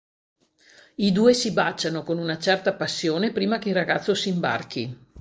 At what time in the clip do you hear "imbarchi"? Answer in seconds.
4.29-4.97